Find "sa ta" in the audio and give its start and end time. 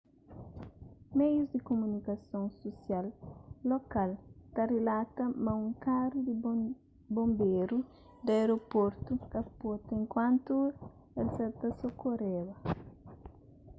11.35-11.67